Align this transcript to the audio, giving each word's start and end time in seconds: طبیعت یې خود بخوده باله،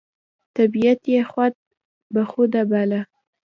طبیعت 0.57 1.01
یې 1.13 1.21
خود 1.31 1.53
بخوده 2.15 2.61
باله، 2.71 3.01